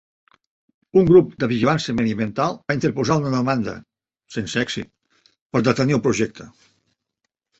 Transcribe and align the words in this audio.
Un 0.99 1.03
grup 1.09 1.33
de 1.43 1.49
vigilància 1.51 1.93
mediambiental 1.97 2.57
va 2.71 2.77
interposar 2.77 3.17
una 3.21 3.33
demanda, 3.35 3.75
sense 4.37 4.63
èxit, 4.69 4.91
per 5.57 5.61
detenir 5.69 5.97
el 5.99 6.03
projecte. 6.09 6.49